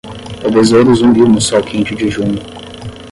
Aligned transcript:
O 0.43 0.49
besouro 0.51 0.95
zumbiu 0.99 1.27
no 1.29 1.39
sol 1.39 1.61
quente 1.69 1.93
de 1.95 2.07
junho. 2.09 2.39